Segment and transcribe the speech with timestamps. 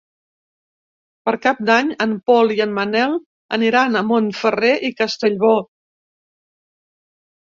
[1.27, 3.13] Per Cap d'Any en Pol i en Manel
[3.59, 5.53] aniran a Montferrer i Castellbò.